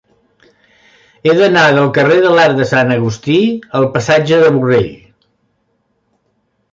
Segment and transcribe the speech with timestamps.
[1.27, 3.35] He d'anar del carrer de l'Arc de Sant Agustí
[3.81, 4.89] al passatge de Borrell.